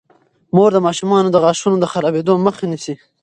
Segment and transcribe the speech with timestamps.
[0.55, 2.95] مور د ماشومانو د غاښونو د خرابیدو مخه نیسي.